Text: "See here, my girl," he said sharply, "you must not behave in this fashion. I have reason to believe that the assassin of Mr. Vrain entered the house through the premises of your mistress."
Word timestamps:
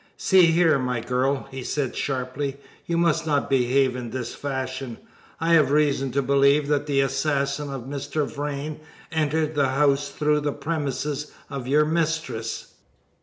"See 0.17 0.47
here, 0.47 0.79
my 0.79 0.99
girl," 0.99 1.47
he 1.51 1.61
said 1.61 1.95
sharply, 1.95 2.57
"you 2.87 2.97
must 2.97 3.27
not 3.27 3.51
behave 3.51 3.95
in 3.95 4.09
this 4.09 4.33
fashion. 4.33 4.97
I 5.39 5.53
have 5.53 5.69
reason 5.69 6.11
to 6.13 6.23
believe 6.23 6.67
that 6.69 6.87
the 6.87 7.01
assassin 7.01 7.71
of 7.71 7.83
Mr. 7.83 8.25
Vrain 8.25 8.79
entered 9.11 9.53
the 9.53 9.69
house 9.69 10.09
through 10.09 10.39
the 10.39 10.53
premises 10.53 11.31
of 11.51 11.67
your 11.67 11.85
mistress." 11.85 12.73